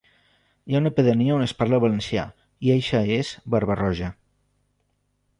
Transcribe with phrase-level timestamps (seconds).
[0.71, 2.23] Hi ha una pedania on es parla valencià
[2.67, 4.09] i eixa és Barba-roja.